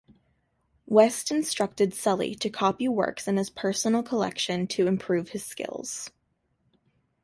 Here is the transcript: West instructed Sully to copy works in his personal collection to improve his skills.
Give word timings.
West 0.87 1.29
instructed 1.29 1.93
Sully 1.93 2.33
to 2.33 2.49
copy 2.49 2.87
works 2.87 3.27
in 3.27 3.37
his 3.37 3.51
personal 3.51 4.01
collection 4.01 4.65
to 4.65 4.87
improve 4.87 5.29
his 5.29 5.45
skills. 5.45 6.09